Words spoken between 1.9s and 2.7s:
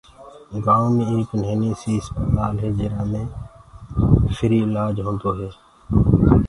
اسپتال هي